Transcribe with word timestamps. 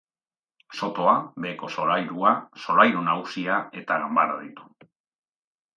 Sotoa, 0.77 1.13
beheko 1.45 1.69
solairua, 1.75 2.33
solairu 2.65 3.07
nagusia 3.11 3.61
eta 3.83 4.03
ganbara 4.07 4.41
ditu. 4.45 4.71